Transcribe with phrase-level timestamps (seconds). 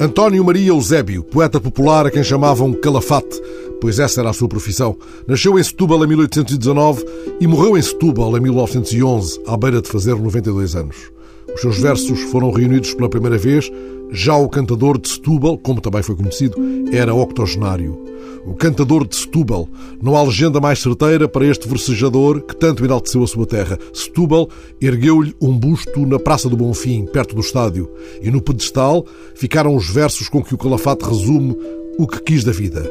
[0.00, 3.42] António Maria Eusébio, poeta popular a quem chamavam Calafate,
[3.80, 4.96] pois essa era a sua profissão,
[5.26, 7.04] nasceu em Setúbal em 1819
[7.40, 11.10] e morreu em Setúbal em 1911, à beira de fazer 92 anos.
[11.52, 13.68] Os seus versos foram reunidos pela primeira vez.
[14.10, 16.56] Já o cantador de Setúbal, como também foi conhecido,
[16.92, 17.98] era octogenário.
[18.46, 19.68] O cantador de Setúbal.
[20.02, 23.78] Não há legenda mais certeira para este versejador que tanto enalteceu a sua terra.
[23.92, 24.48] Setúbal
[24.80, 27.90] ergueu-lhe um busto na Praça do Bonfim, perto do estádio,
[28.22, 29.04] e no pedestal
[29.34, 31.54] ficaram os versos com que o Calafate resume
[31.98, 32.90] o que quis da vida.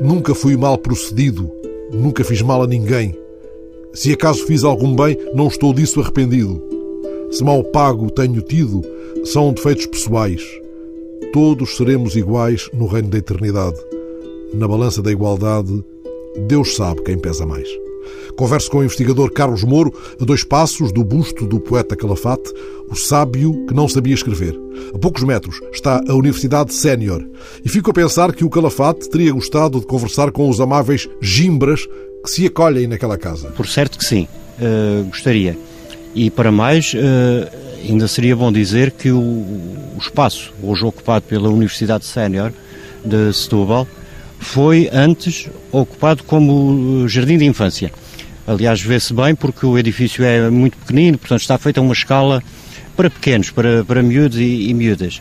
[0.00, 1.50] Nunca fui mal procedido,
[1.92, 3.14] nunca fiz mal a ninguém.
[3.92, 6.62] Se acaso fiz algum bem, não estou disso arrependido.
[7.30, 8.80] Se mal pago tenho tido,
[9.32, 10.42] são defeitos pessoais.
[11.32, 13.78] Todos seremos iguais no reino da eternidade
[14.52, 15.84] na balança da igualdade,
[16.46, 17.68] Deus sabe quem pesa mais.
[18.36, 22.50] Converso com o investigador Carlos Moro, a dois passos do busto do poeta Calafate,
[22.88, 24.58] o sábio que não sabia escrever.
[24.94, 27.22] A poucos metros está a Universidade Sénior.
[27.64, 31.86] E fico a pensar que o Calafate teria gostado de conversar com os amáveis gimbras
[32.24, 33.50] que se acolhem naquela casa.
[33.50, 34.26] Por certo que sim,
[34.58, 35.58] uh, gostaria.
[36.14, 41.48] E para mais, uh, ainda seria bom dizer que o, o espaço hoje ocupado pela
[41.48, 42.52] Universidade Sénior
[43.04, 43.86] de Setúbal
[44.38, 47.92] foi antes ocupado como jardim de infância.
[48.46, 52.42] Aliás, vê-se bem porque o edifício é muito pequenino, portanto está feito a uma escala
[52.96, 55.20] para pequenos, para, para miúdos e, e miúdas.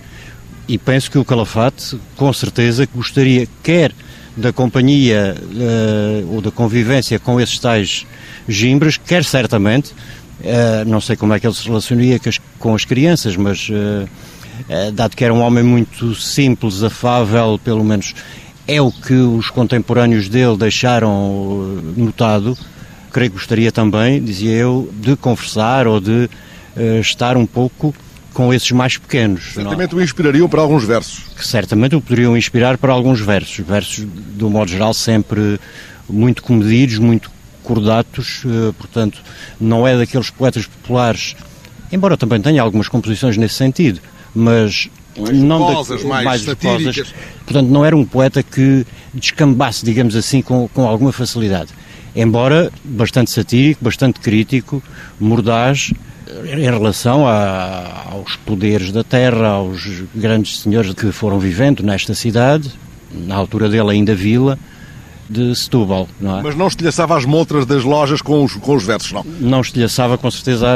[0.67, 3.93] E penso que o Calafate, com certeza, gostaria, quer
[4.35, 8.05] da companhia uh, ou da convivência com esses tais
[8.47, 9.93] gimbres, quer certamente,
[10.41, 12.19] uh, não sei como é que ele se relacionaria
[12.59, 18.13] com as, crianças, mas uh, dado que era um homem muito simples, afável, pelo menos
[18.67, 22.57] é o que os contemporâneos dele deixaram notado.
[23.11, 26.29] Creio que gostaria também, dizia eu, de conversar ou de
[26.75, 27.95] uh, estar um pouco
[28.33, 29.53] com esses mais pequenos.
[29.53, 29.99] Certamente não?
[29.99, 31.23] o inspirariam para alguns versos.
[31.35, 33.65] Que certamente o poderiam inspirar para alguns versos.
[33.65, 35.59] Versos, do modo geral, sempre
[36.07, 37.31] muito comedidos, muito
[37.67, 39.21] cordatos, uh, portanto,
[39.59, 41.35] não é daqueles poetas populares,
[41.91, 43.99] embora também tenha algumas composições nesse sentido,
[44.33, 47.13] mas mais não jocosas, mais, mais satíricas.
[47.45, 51.71] Portanto, não era um poeta que descambasse, digamos assim, com, com alguma facilidade.
[52.15, 54.81] Embora bastante satírico, bastante crítico,
[55.19, 55.91] mordaz,
[56.45, 62.71] em relação a, aos poderes da terra, aos grandes senhores que foram vivendo nesta cidade,
[63.11, 64.57] na altura dele ainda vila,
[65.29, 66.41] de Setúbal, não é?
[66.43, 69.25] Mas não estilhaçava as montras das lojas com os, com os versos, não?
[69.39, 70.67] Não estilhaçava, com certeza,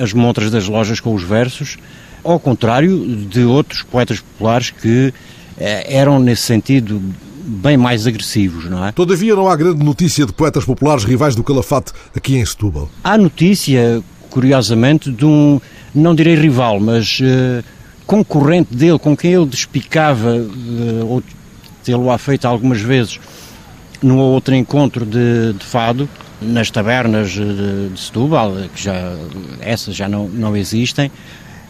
[0.00, 1.76] as montras das lojas com os versos,
[2.24, 5.12] ao contrário de outros poetas populares que
[5.58, 7.00] eh, eram, nesse sentido,
[7.48, 8.92] bem mais agressivos, não é?
[8.92, 12.90] Todavia não há grande notícia de poetas populares rivais do Calafate aqui em Setúbal.
[13.02, 15.60] Há notícia, curiosamente, de um,
[15.94, 17.64] não direi rival, mas uh,
[18.06, 21.22] concorrente dele, com quem ele despicava, uh, ou
[21.82, 23.18] tê-lo-á feito algumas vezes,
[24.02, 26.08] num ou outro encontro de, de fado,
[26.40, 29.16] nas tabernas de, de Setúbal, que já,
[29.60, 31.10] essas já não, não existem,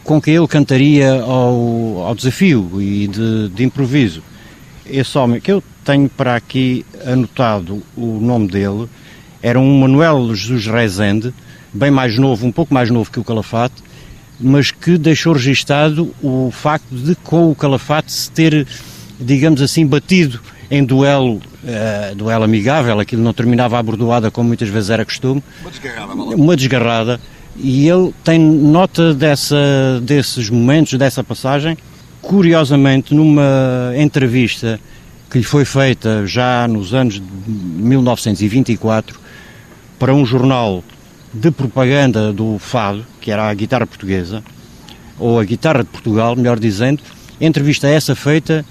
[0.05, 4.23] com que ele cantaria ao, ao desafio e de, de, improviso.
[4.87, 8.89] Esse homem, que eu tenho para aqui anotado o nome dele,
[9.43, 11.33] era um Manuel Jesus Rezende,
[11.73, 13.83] bem mais novo, um pouco mais novo que o Calafate,
[14.41, 18.67] mas que deixou registado o facto de com o Calafate se ter,
[19.21, 20.41] digamos assim, batido
[20.71, 25.43] em duelo, uh, duelo amigável, aquilo não terminava a bordoada como muitas vezes era costume.
[25.63, 26.15] Uma desgarrada.
[26.15, 27.21] Uma desgarrada
[27.57, 31.77] e ele tem nota dessa, desses momentos, dessa passagem.
[32.23, 34.79] Curiosamente, numa entrevista
[35.31, 39.19] que lhe foi feita já nos anos de 1924
[39.99, 40.83] para um jornal
[41.33, 44.43] de propaganda do Fado, que era a guitarra portuguesa,
[45.19, 47.03] ou a guitarra de Portugal, melhor dizendo,
[47.41, 48.65] entrevista essa feita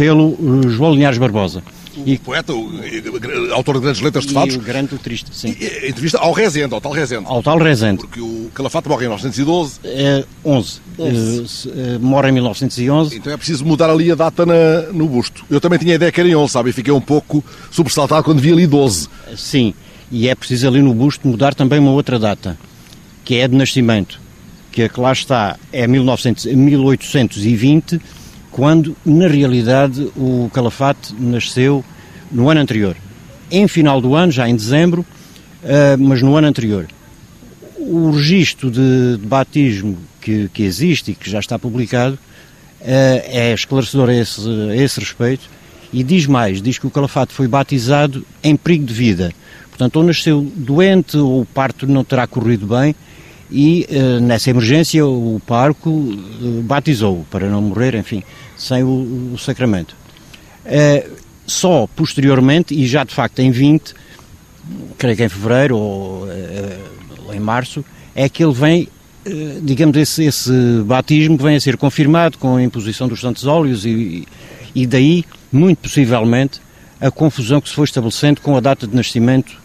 [0.00, 1.62] pelo eh, João Linhares Barbosa
[2.06, 2.70] e, poeta, o,
[3.52, 4.54] autor de grandes letras de fados.
[4.54, 5.54] E o grande letrista, sim.
[5.60, 7.26] E, entrevista ao Rezende, ao tal Rezende.
[7.26, 7.98] Ao tal Rezende.
[7.98, 9.80] Porque o Calafate morre em 1912.
[9.84, 10.80] É, 11.
[10.98, 11.68] 11.
[11.68, 13.14] Uh, morre em 1911.
[13.14, 15.44] Então é preciso mudar ali a data na, no busto.
[15.50, 16.70] Eu também tinha a ideia que era em 11, sabe?
[16.70, 19.06] E fiquei um pouco sobressaltado quando vi ali 12.
[19.36, 19.74] Sim,
[20.10, 22.56] e é preciso ali no busto mudar também uma outra data,
[23.24, 24.18] que é de nascimento,
[24.72, 28.00] que é que lá está, é 1900, 1820
[28.50, 31.84] quando na realidade o Calafate nasceu
[32.30, 32.96] no ano anterior.
[33.50, 35.00] Em final do ano, já em dezembro,
[35.62, 36.86] uh, mas no ano anterior.
[37.78, 42.18] O registro de, de batismo que, que, existe e que já está publicado uh,
[42.84, 45.48] é esclarecedor a esse, a esse respeito
[45.92, 49.32] e diz mais, diz que o Calafate foi batizado em perigo de vida.
[49.68, 52.94] Portanto, ou nasceu doente ou o parto não terá corrido bem
[53.50, 58.22] e uh, nessa emergência o parco uh, batizou para não morrer, enfim,
[58.56, 59.96] sem o, o sacramento.
[60.64, 61.08] É,
[61.46, 63.94] só posteriormente, e já de facto em 20,
[64.96, 66.28] creio que em fevereiro ou,
[67.26, 68.88] ou em março, é que ele vem
[69.62, 70.52] digamos, esse, esse,
[70.84, 74.26] batismo vem a ser confirmado com a imposição dos santos óleos e,
[74.74, 76.60] e daí, muito possivelmente,
[77.00, 79.59] a confusão que se foi estabelecendo com a data de nascimento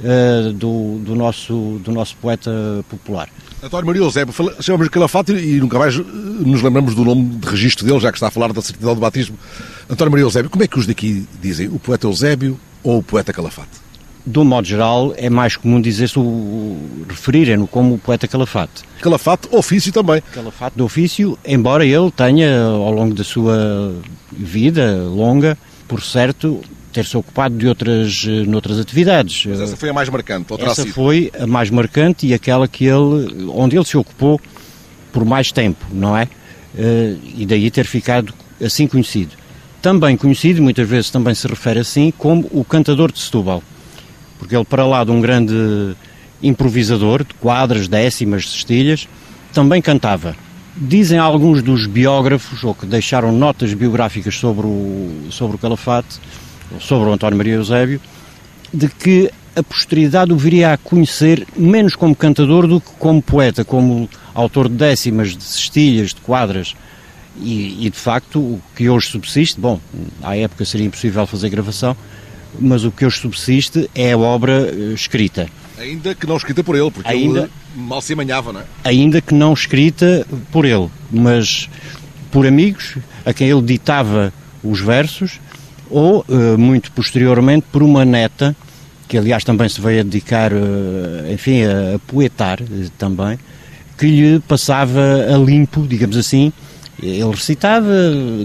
[0.00, 2.50] uh, do, do, nosso, do nosso poeta
[2.88, 3.28] popular.
[3.62, 7.46] António Maria Eusébio, chamamos de Calafate e nunca mais eh, nos lembramos do nome de
[7.46, 9.38] registro dele, já que está a falar da certidão de batismo.
[9.88, 11.68] António Maria Eusébio, como é que os daqui dizem?
[11.68, 13.68] O poeta Eusébio ou o poeta Calafate?
[14.26, 16.14] De um modo geral, é mais comum dizer-se,
[17.08, 18.82] referirem-no como o poeta Calafate.
[19.00, 20.22] Calafate, ofício também.
[20.32, 23.94] Calafate de ofício, embora ele tenha, ao longo da sua
[24.32, 25.56] vida longa,
[25.88, 26.60] por certo,
[26.92, 29.46] ter-se ocupado de outras, noutras atividades.
[29.46, 33.48] Mas essa foi a mais marcante, Essa foi a mais marcante e aquela que ele,
[33.48, 34.40] onde ele se ocupou
[35.12, 36.28] por mais tempo, não é?
[36.76, 38.32] Eh, e daí ter ficado
[38.62, 39.36] assim conhecido.
[39.82, 43.62] Também conhecido, muitas vezes também se refere assim, como o cantador de Setúbal
[44.40, 45.94] porque ele, para lá de um grande
[46.42, 49.06] improvisador, de quadras, décimas, cestilhas,
[49.52, 50.34] também cantava.
[50.74, 56.18] Dizem alguns dos biógrafos, ou que deixaram notas biográficas sobre o, sobre o Calafate,
[56.78, 58.00] sobre o António Maria Eusébio,
[58.72, 63.64] de que a posteridade o viria a conhecer menos como cantador do que como poeta,
[63.64, 66.74] como autor de décimas, de cestilhas, de quadras.
[67.40, 69.80] E, e de facto, o que hoje subsiste, bom,
[70.22, 71.96] à época seria impossível fazer gravação,
[72.58, 75.48] mas o que hoje subsiste é a obra eh, escrita.
[75.78, 78.64] Ainda que não escrita por ele, porque ainda, ele mal se amanhava, não é?
[78.84, 81.68] Ainda que não escrita por ele, mas
[82.30, 84.32] por amigos a quem ele ditava
[84.62, 85.40] os versos,
[85.90, 88.54] ou, eh, muito posteriormente, por uma neta,
[89.08, 92.60] que aliás também se veio a dedicar, eh, enfim, a, poetar
[92.96, 93.38] também,
[93.98, 96.52] que lhe passava a limpo, digamos assim.
[97.02, 97.92] Ele recitava,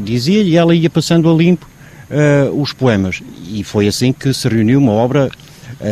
[0.04, 1.68] dizia-lhe, e ela ia passando a limpo
[2.10, 3.22] uh, os poemas.
[3.50, 5.30] E foi assim que se reuniu uma obra,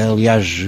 [0.10, 0.66] aliás,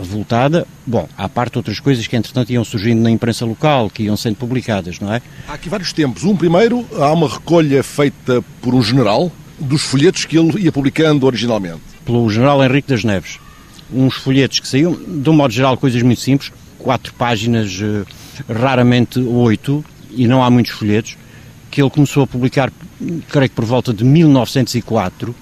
[0.00, 0.66] voltada.
[0.86, 4.36] Bom, à parte outras coisas que entretanto iam surgindo na imprensa local, que iam sendo
[4.36, 5.20] publicadas, não é?
[5.48, 6.22] Há aqui vários tempos.
[6.22, 11.26] Um primeiro, há uma recolha feita por um general dos folhetos que ele ia publicando
[11.26, 11.80] originalmente.
[12.04, 13.38] Pelo general Henrique das Neves.
[13.92, 18.06] Uns folhetos que saíam, de um modo geral, coisas muito simples, quatro páginas, uh,
[18.52, 21.16] raramente oito, e não há muitos folhetos,
[21.70, 22.72] que ele começou a publicar
[23.28, 25.34] creio que por volta de 1904,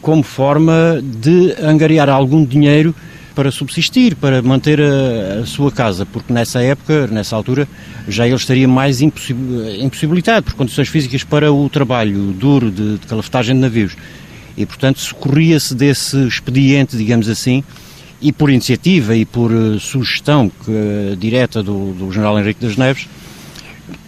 [0.00, 2.94] como forma de angariar algum dinheiro
[3.34, 7.68] para subsistir, para manter a, a, sua casa, porque nessa época, nessa altura,
[8.08, 13.54] já ele estaria mais impossibilitado por condições físicas para o trabalho duro de, de calafetagem
[13.54, 13.96] de navios.
[14.56, 17.64] E, portanto, socorria-se desse expediente, digamos assim,
[18.20, 22.76] e por iniciativa e por uh, sugestão que, uh, direta do, do general Henrique das
[22.76, 23.08] Neves,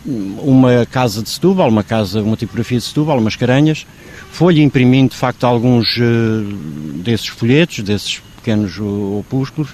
[0.07, 3.87] uma casa de Setúbal, uma casa, uma tipografia de Setúbal, umas caranhas,
[4.31, 6.43] foi-lhe imprimindo de facto alguns uh,
[7.03, 9.71] desses folhetos, desses pequenos opúsculos,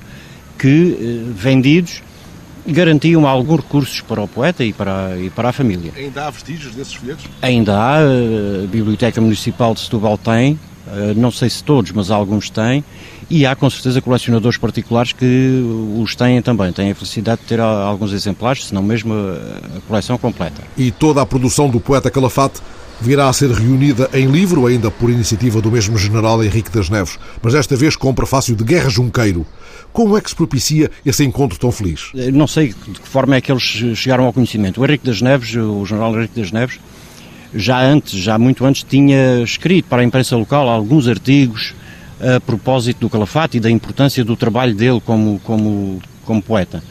[0.56, 0.96] que
[1.26, 2.02] uh, vendidos
[2.64, 5.92] garantiam alguns recursos para o poeta e para, e para a família.
[5.96, 7.24] Ainda há vestígios desses folhetos?
[7.42, 12.48] Ainda há, a Biblioteca Municipal de Setúbal tem, uh, não sei se todos, mas alguns
[12.48, 12.84] têm,
[13.28, 15.62] e há com certeza colecionadores particulares que
[15.98, 20.16] os têm também, têm a felicidade de ter alguns exemplares, se não mesmo a coleção
[20.16, 20.62] completa.
[20.76, 22.60] E toda a produção do poeta Calafate
[23.00, 27.18] virá a ser reunida em livro, ainda por iniciativa do mesmo general Henrique das Neves,
[27.42, 29.46] mas desta vez com o prefácio de Guerra Junqueiro.
[29.92, 32.10] Como é que se propicia esse encontro tão feliz?
[32.32, 33.62] Não sei de que forma é que eles
[33.96, 34.80] chegaram ao conhecimento.
[34.80, 36.78] O Henrique das Neves, o general Henrique das Neves,
[37.54, 41.74] já antes, já muito antes, tinha escrito para a imprensa local alguns artigos
[42.20, 46.82] a propósito do Calafate e da importância do trabalho dele como, como, como poeta.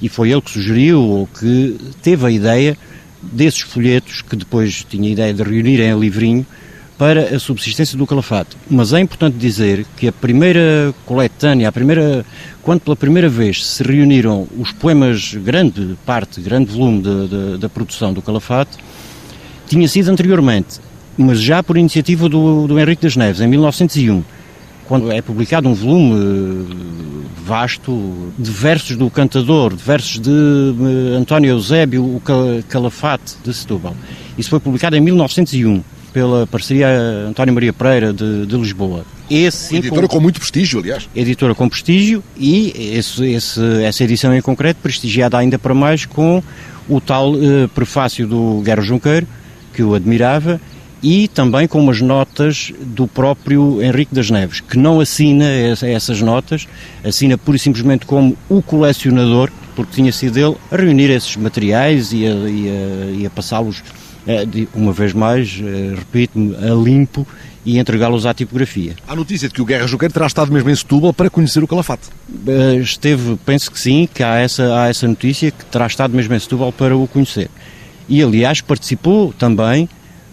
[0.00, 2.78] E foi ele que sugeriu, ou que teve a ideia
[3.22, 6.46] desses folhetos, que depois tinha a ideia de reunir em livrinho,
[6.98, 8.56] para a subsistência do Calafate.
[8.68, 12.26] Mas é importante dizer que a primeira coletânea, a primeira,
[12.60, 17.68] quando pela primeira vez se reuniram os poemas, grande parte, grande volume de, de, da
[17.68, 18.76] produção do Calafate,
[19.68, 20.80] tinha sido anteriormente,
[21.16, 24.24] mas já por iniciativa do, do Henrique das Neves, em 1901
[24.88, 31.16] quando é publicado um volume eh, vasto de versos do cantador, de versos de eh,
[31.16, 32.22] António Eusébio, o
[32.66, 33.94] Calafate de Setúbal.
[34.38, 36.88] Isso foi publicado em 1901 pela parceria
[37.28, 39.04] António Maria Pereira de, de Lisboa.
[39.30, 41.06] Esse, editora com, com, muito prestígio, aliás.
[41.14, 46.42] Editora com prestígio e esse, esse, essa edição em concreto prestigiada ainda para mais com
[46.88, 49.26] o tal uh, prefácio do Guerra Junqueiro,
[49.74, 50.58] que o admirava,
[51.02, 55.44] e também com umas notas do próprio Henrique das Neves, que não assina
[55.82, 56.66] essas notas,
[57.04, 62.12] assina pura e simplesmente como o colecionador, porque tinha sido ele a reunir esses materiais
[62.12, 63.82] e a, a, a passá-los
[64.26, 67.26] é, uma vez mais, é, repito-me, a limpo
[67.64, 68.94] e entregá-los à tipografia.
[69.06, 71.68] Há notícia de que o Guerra Juqueiro terá estado mesmo em Setúbal para conhecer o
[71.68, 72.08] Calafate.
[72.46, 76.34] É, esteve, penso que sim, que há essa, há essa notícia que terá estado mesmo
[76.34, 77.50] em Setúbal para o conhecer.
[78.08, 79.88] E, aliás, participou também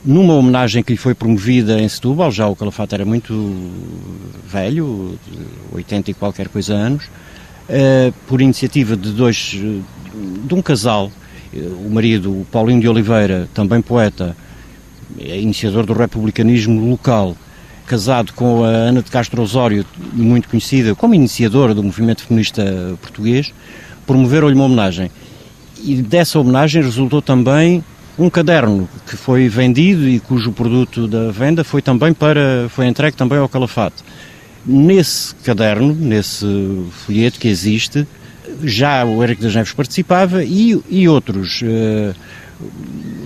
[0.05, 3.33] numa homenagem que lhe foi promovida em Setúbal, já o Calafate era muito
[4.47, 5.17] velho,
[5.73, 7.09] 80 e qualquer coisa anos,
[8.27, 9.57] por iniciativa de dois,
[10.47, 11.11] de um casal
[11.85, 14.35] o marido, Paulinho de Oliveira, também poeta,
[15.19, 17.35] é iniciador do republicanismo local,
[17.85, 23.53] casado com a Ana de Castro Osório, muito conhecida como iniciadora do movimento feminista português,
[24.05, 25.09] promoveram-lhe uma homenagem.
[25.81, 27.83] E dessa homenagem resultou também
[28.17, 33.17] um caderno que foi vendido e cujo produto da venda foi também para foi entregue
[33.17, 34.03] também ao Calafate.
[34.65, 36.45] Nesse caderno, nesse
[37.05, 38.07] folheto que existe,
[38.63, 41.61] já o Érico das Neves participava e, e outros.
[41.61, 42.15] Uh,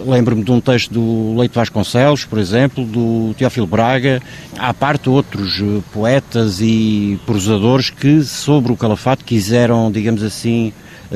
[0.07, 4.21] Lembro-me de um texto do Leite Vasconcelos, por exemplo, do Teófilo Braga,
[4.57, 10.73] à parte outros uh, poetas e prosadores que, sobre o Calafate, quiseram, digamos assim,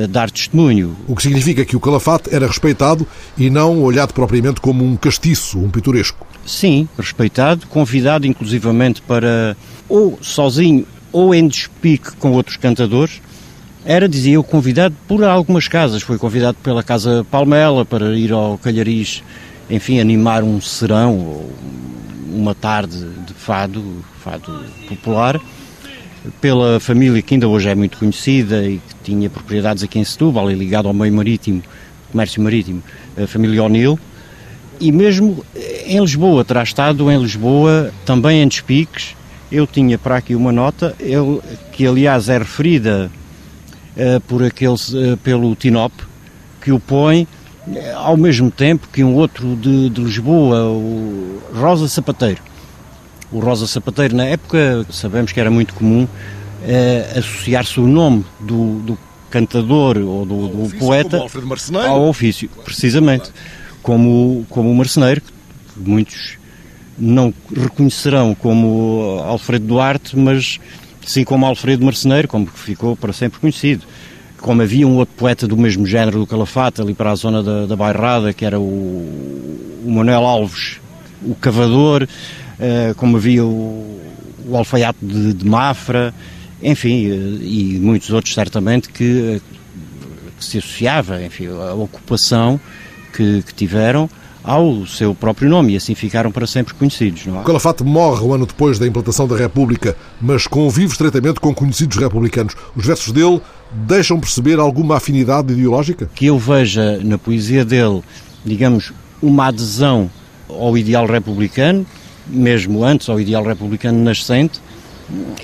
[0.10, 0.96] dar testemunho.
[1.08, 3.08] O que significa que o Calafate era respeitado
[3.38, 6.26] e não olhado propriamente como um castiço, um pitoresco.
[6.46, 9.56] Sim, respeitado, convidado inclusivamente para,
[9.88, 13.22] ou sozinho, ou em despique com outros cantadores,
[13.86, 16.02] era, dizia eu, convidado por algumas casas.
[16.02, 19.22] Foi convidado pela Casa Palmela para ir ao Calhariz,
[19.70, 21.52] enfim, animar um serão ou
[22.34, 22.98] uma tarde
[23.28, 25.40] de fado, fado popular,
[26.40, 30.50] pela família que ainda hoje é muito conhecida e que tinha propriedades aqui em Setúbal
[30.52, 31.62] e ligado ao meio marítimo,
[32.12, 32.82] comércio marítimo,
[33.22, 34.00] a família O'Neill.
[34.80, 35.46] E mesmo
[35.86, 39.16] em Lisboa, terá estado em Lisboa, também em Despiques,
[39.52, 43.12] eu tinha para aqui uma nota, eu, que aliás é referida
[43.96, 45.94] uh, por aqueles, uh, pelo Tinop,
[46.60, 47.28] que o põe
[47.96, 52.42] ao mesmo tempo que um outro de, de, Lisboa, o Rosa Sapateiro.
[53.34, 56.08] O Rosa Sapateiro, na época, sabemos que era muito comum
[57.18, 58.98] associar-se o nome do, do
[59.30, 61.22] cantador ou do, do ofício, poeta
[61.86, 63.32] ao ofício, precisamente,
[63.82, 65.34] como, como o marceneiro, que
[65.90, 66.38] muitos
[66.98, 70.60] não reconhecerão como Alfredo Duarte, mas
[71.06, 73.84] Assim como Alfredo Marceneiro, como ficou para sempre conhecido.
[74.40, 77.66] Como havia um outro poeta do mesmo género do Calafate, ali para a zona da,
[77.66, 80.80] da Bairrada, que era o, o Manuel Alves,
[81.22, 82.08] o Cavador,
[82.98, 84.02] como havia o,
[84.48, 86.14] o Alfaiate de, de Mafra,
[86.62, 89.42] enfim, uh, e muitos outros certamente que, uh,
[90.38, 92.60] que se associava, enfim, a ocupação
[93.12, 94.10] que, que tiveram
[94.44, 97.26] ao seu próprio nome e assim ficaram para sempre conhecidos.
[97.26, 97.42] Não é?
[97.42, 101.98] O Calafate morre um ano depois da implantação da República, mas convive estreitamente com conhecidos
[101.98, 102.54] republicanos.
[102.76, 103.42] Os versos dele
[103.72, 106.10] deixam perceber alguma afinidade ideológica?
[106.14, 108.02] Que eu veja na poesia dele,
[108.44, 108.92] digamos,
[109.22, 110.10] uma adesão
[110.50, 111.86] ao ideal republicano,
[112.28, 114.60] mesmo antes ao ideal republicano nascente,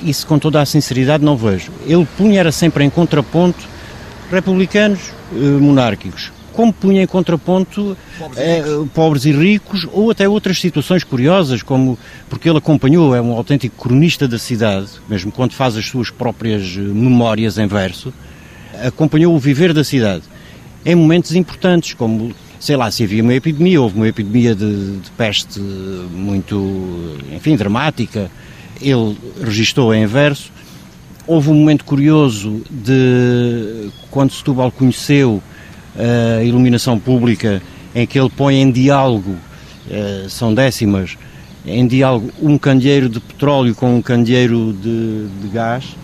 [0.02, 1.72] isso com toda a sinceridade não vejo.
[1.86, 3.60] Ele punha era sempre em contraponto
[4.32, 6.32] republicanos eh, monárquicos.
[6.54, 11.62] Como punha em contraponto pobres e, eh, pobres e, ricos, ou até outras situações curiosas,
[11.62, 11.98] como
[12.30, 16.76] porque ele acompanhou, é um autêntico cronista da cidade, mesmo quando faz as suas próprias
[16.76, 18.14] eh, memórias em verso,
[18.86, 20.24] acompanhou o viver da cidade.
[20.86, 25.12] Em momentos importantes, como sei lá, se havia uma epidemia, houve uma epidemia de, de
[25.12, 28.30] peste muito, enfim, dramática,
[28.82, 30.52] ele registou em verso.
[31.26, 35.42] Houve um momento curioso de quando Setúbal conheceu
[36.40, 37.62] a iluminação pública
[37.94, 39.36] em que ele põe em diálogo,
[39.90, 41.18] eh, são décimas,
[41.66, 45.96] em diálogo um candeeiro de petróleo com um candeeiro de, de gás.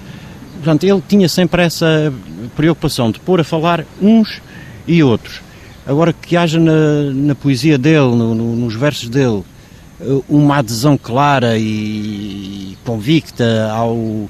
[0.55, 2.13] Portanto, ele tinha sempre essa
[2.55, 4.41] preocupação de pôr a falar uns
[4.87, 5.44] e outros.
[5.85, 9.43] Agora que haja na, na poesia dele, no, no, nos versos dele,
[10.01, 14.29] eh, uma adesão clara e convicta ao,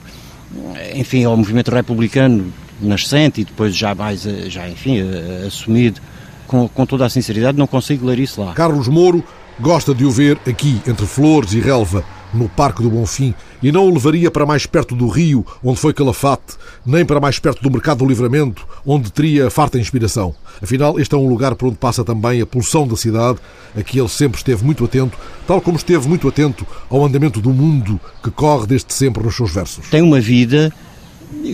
[0.93, 6.01] enfim, ao movimento republicano nascente e depois já mais, eh, já enfim, eh, assumido,
[6.45, 8.53] com, com toda a sinceridade, não consigo ler isso lá.
[8.53, 9.23] Carlos Moro
[9.59, 12.03] gosta de o ver aqui, entre flores e relva,
[12.33, 15.93] no Parque do Bonfim, e não o levaria para mais perto do rio, onde foi
[15.93, 16.55] Calafate,
[16.85, 20.35] nem para mais perto do Mercado do Livramento, onde teria farta inspiração.
[20.61, 23.39] Afinal, este é um lugar por onde passa também a pulsão da cidade,
[23.75, 25.17] a que ele sempre esteve muito atento,
[25.47, 29.53] tal como esteve muito atento ao andamento do mundo que corre desde sempre nos seus
[29.53, 29.89] versos.
[29.89, 30.73] Tem uma vida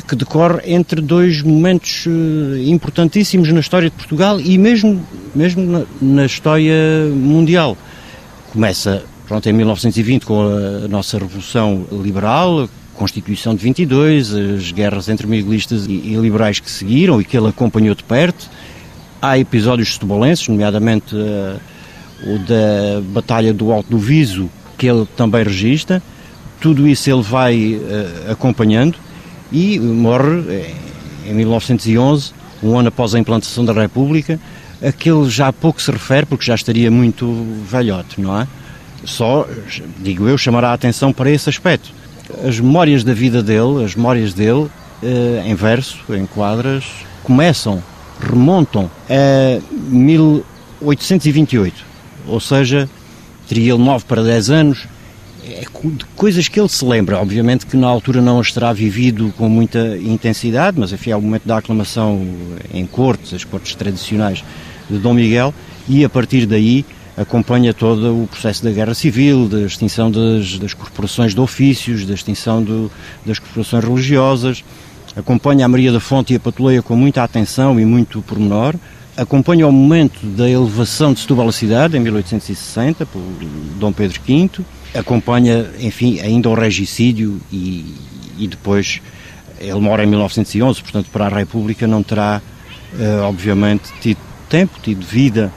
[0.07, 5.85] que decorre entre dois momentos eh, importantíssimos na história de Portugal e mesmo, mesmo na,
[6.01, 6.73] na história
[7.13, 7.77] mundial.
[8.51, 15.07] Começa pronto, em 1920 com a nossa Revolução Liberal, a Constituição de 22, as guerras
[15.07, 18.49] entre miguelistas e, e liberais que seguiram e que ele acompanhou de perto.
[19.21, 21.57] Há episódios setubalenses, nomeadamente uh,
[22.25, 26.03] o da Batalha do Alto do Viso, que ele também registra.
[26.59, 28.97] Tudo isso ele vai uh, acompanhando
[29.49, 30.75] e morre eh,
[31.25, 34.37] em 1911, um ano após a implantação da República.
[34.83, 38.45] Aquele já pouco se refere, porque já estaria muito velhote, não é?
[39.03, 39.47] Só,
[39.99, 41.91] digo eu, chamará a atenção para esse aspecto.
[42.47, 44.69] As memórias da vida dele, as memórias dele,
[45.03, 46.85] uh, em verso, em quadras,
[47.23, 47.83] começam,
[48.19, 51.83] remontam a 1828,
[52.27, 52.89] ou seja,
[53.47, 54.87] teria ele 9 para 10 anos,
[55.43, 59.33] é de coisas que ele se lembra, obviamente que na altura não as terá vivido
[59.37, 62.23] com muita intensidade, mas enfim, é o momento da aclamação
[62.71, 64.43] em cortes, as cortes tradicionais
[64.89, 65.51] de Dom Miguel,
[65.89, 66.85] e a partir daí
[67.17, 72.13] acompanha todo o processo da guerra civil, da extinção das, das corporações de ofícios, da
[72.13, 72.91] extinção do,
[73.25, 74.63] das corporações religiosas,
[75.15, 78.75] acompanha a Maria da Fonte e a Patuleia com muita atenção e muito pormenor,
[79.15, 83.21] acompanha o momento da elevação de Setúbal à cidade, em 1860, por
[83.77, 84.49] Dom Pedro V,
[84.95, 87.93] acompanha, enfim, ainda o regicídio e,
[88.37, 89.01] e depois
[89.59, 92.41] ele mora em 1911, portanto, para a República não terá,
[92.93, 94.17] uh, obviamente, tido
[94.49, 95.51] tempo, tido vida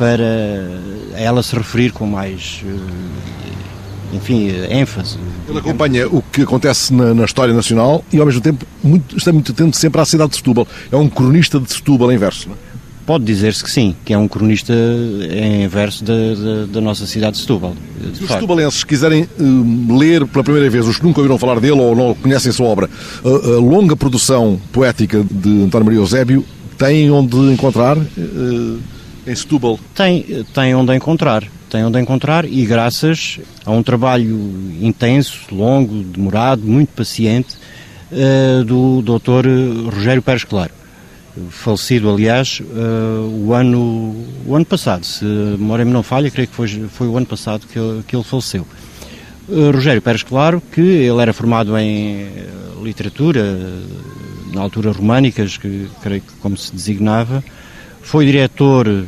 [0.00, 0.80] para
[1.14, 5.18] ela se referir com mais, uh, enfim, ênfase.
[5.46, 9.30] Ele acompanha o que acontece na, na, história nacional e, ao mesmo tempo, muito, está
[9.30, 10.66] muito atento sempre à cidade de Setúbal.
[10.90, 12.70] É um cronista de Setúbal em verso, não é?
[13.04, 17.32] Pode dizer-se que sim, que é um cronista em verso da, da, da nossa cidade
[17.34, 17.74] de Setúbal.
[18.00, 21.78] De os setubalenses quiserem uh, ler pela primeira vez, os que nunca ouviram falar dele
[21.78, 22.88] ou não conhecem a sua obra,
[23.22, 26.42] a, a longa produção poética de António Maria Eusébio,
[26.78, 28.78] têm onde encontrar uh,
[29.26, 29.78] em Setúbal?
[29.94, 31.44] Tem, tem onde encontrar.
[31.68, 34.36] Tem onde encontrar e graças a um trabalho
[34.80, 37.56] intenso, longo, demorado, muito paciente
[38.10, 39.46] uh, do Dr.
[39.94, 40.80] Rogério Pérez Claro
[41.48, 46.48] falecido, aliás, uh, o, ano, o ano passado, se a memória me não falha, creio
[46.48, 48.66] que foi, foi o ano passado que, que ele faleceu.
[49.48, 52.48] Uh, Rogério Pérez Claro, que ele era formado em eh,
[52.82, 53.42] literatura,
[54.52, 57.42] na altura românicas, que creio que como se designava,
[58.02, 59.06] foi diretor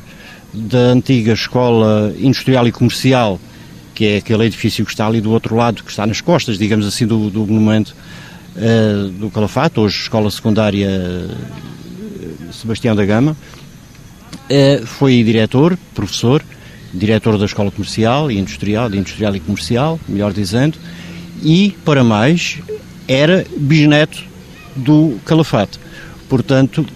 [0.52, 3.40] da antiga Escola Industrial e Comercial,
[3.94, 6.86] que é aquele edifício que está ali do outro lado, que está nas costas, digamos
[6.86, 7.94] assim, do, do monumento
[8.56, 10.88] uh, do Calafato, hoje Escola Secundária
[12.52, 13.36] Sebastião da Gama,
[14.48, 16.42] eh, foi diretor, professor,
[16.92, 20.78] diretor da Escola Comercial e Industrial, de Industrial e Comercial, melhor dizendo,
[21.42, 22.58] e, para mais,
[23.08, 24.22] era bisneto
[24.76, 25.78] do Calafate.
[26.28, 26.86] Portanto,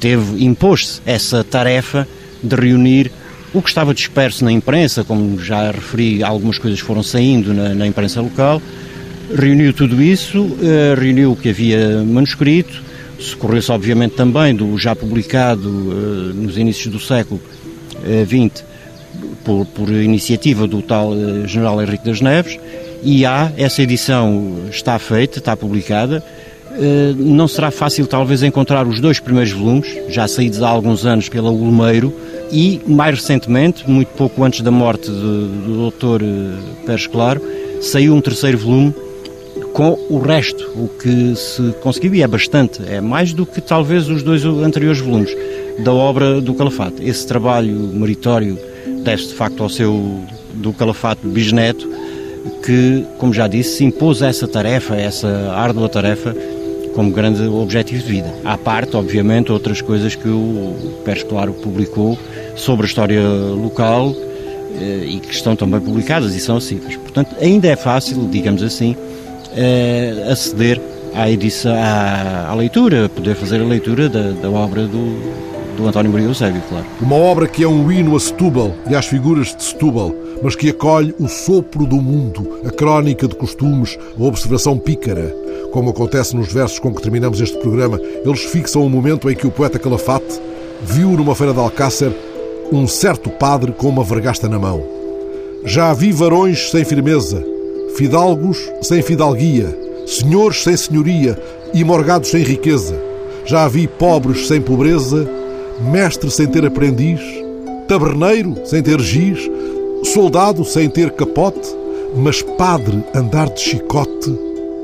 [0.00, 2.08] teve, impôs-se essa tarefa
[2.42, 3.12] de reunir
[3.52, 7.86] o que estava disperso na imprensa, como já referi, algumas coisas foram saindo na, na
[7.86, 8.62] imprensa local,
[9.36, 12.82] reuniu tudo isso, uh, reuniu o que havia manuscrito,
[13.18, 17.40] socorreu-se obviamente também do já publicado uh, nos inícios do século
[18.26, 18.70] XX, uh,
[19.44, 21.12] por, por, iniciativa do tal
[21.46, 22.58] General Henrique das Neves,
[23.02, 26.49] e há, essa edição está feita, está publicada, eh,
[27.16, 31.50] não será fácil talvez encontrar os dois primeiros volumes, já saídos há alguns anos pela
[31.50, 32.12] Ulmeiro,
[32.52, 36.22] e mais recentemente, muito pouco antes da morte do, do Dr.
[36.84, 37.40] Pérez Claro,
[37.80, 38.94] saiu um terceiro volume
[39.72, 44.08] com o resto, o que se conseguiu, e é bastante, é mais do que talvez
[44.08, 45.30] os dois anteriores volumes
[45.78, 47.02] da obra do Calafate.
[47.02, 48.58] Esse trabalho meritório
[49.04, 50.20] deve-se de facto ao seu
[50.54, 51.88] do Calafate bisneto,
[52.64, 56.34] que, como já disse, se impôs essa tarefa, essa árdua tarefa,
[56.94, 58.34] como grande objetivo de vida.
[58.44, 60.74] À parte, obviamente, outras coisas que o
[61.04, 62.18] Pérez Claro publicou
[62.56, 64.14] sobre a história local
[64.80, 66.96] eh, e que estão também publicadas e são acessíveis.
[66.96, 68.96] Portanto, ainda é fácil, digamos assim,
[69.56, 70.80] eh, aceder
[71.14, 76.28] à edição, à, leitura, poder fazer a leitura da, da obra do, do António Maria
[76.28, 76.86] Eusébio, claro.
[77.00, 80.70] Uma obra que é um hino a Setúbal e às figuras de Setúbal, mas que
[80.70, 85.34] acolhe o sopro do mundo, a crónica de costumes, a observação pícara.
[85.72, 89.46] Como acontece nos versos com que terminamos este programa, eles fixam o momento em que
[89.46, 90.40] o poeta Calafate
[90.82, 92.12] viu numa feira de Alcácer
[92.72, 94.82] um certo padre com uma vergasta na mão.
[95.64, 97.44] Já vi varões sem firmeza,
[97.96, 101.38] fidalgos sem fidalguia, senhores sem senhoria
[101.74, 103.00] e morgados sem riqueza.
[103.44, 105.28] Já vi pobres sem pobreza,
[105.80, 107.20] mestre sem ter aprendiz,
[107.88, 109.38] taberneiro sem ter giz,
[110.12, 111.68] soldado sem ter capote,
[112.16, 114.38] mas padre andar de chicote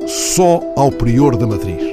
[0.06, 1.85] só ao prior da matriz.